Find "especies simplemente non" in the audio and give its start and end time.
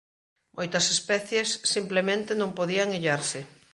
0.97-2.55